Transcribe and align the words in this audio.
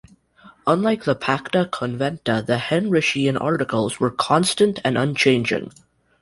Unlike 0.65 1.03
the 1.03 1.13
"pacta 1.13 1.69
conventa", 1.71 2.43
the 2.43 2.57
Henrician 2.57 3.37
Articles 3.39 3.99
were 3.99 4.09
constant 4.09 4.79
and 4.83 4.97
unchanging. 4.97 5.71